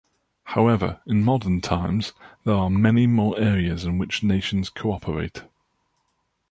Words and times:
However, 0.45 0.99
in 1.05 1.23
modern 1.23 1.61
times, 1.61 2.13
there 2.43 2.55
are 2.55 2.71
many 2.71 3.05
more 3.05 3.37
areas 3.39 3.85
in 3.85 3.99
which 3.99 4.23
nations 4.23 4.67
cooperate. 4.67 5.43